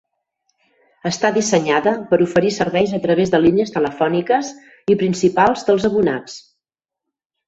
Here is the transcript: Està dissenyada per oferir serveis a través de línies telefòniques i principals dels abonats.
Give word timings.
Està 1.07 1.29
dissenyada 1.33 1.91
per 2.13 2.17
oferir 2.25 2.53
serveis 2.55 2.95
a 2.97 2.99
través 3.03 3.33
de 3.35 3.39
línies 3.43 3.73
telefòniques 3.75 4.49
i 4.95 4.97
principals 5.03 5.67
dels 5.69 5.87
abonats. 5.91 6.39